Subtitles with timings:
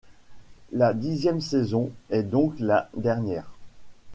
[0.71, 3.51] La dixième saison est donc la dernière.